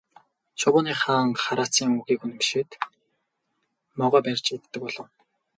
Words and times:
Шувууны 0.59 0.93
хаан 1.01 1.29
хараацайн 1.43 1.91
үгийг 1.99 2.21
үнэмшээд 2.25 2.71
могой 3.99 4.21
барьж 4.25 4.45
иддэг 4.55 4.81
болов 4.83 5.07
гэнэ. 5.09 5.17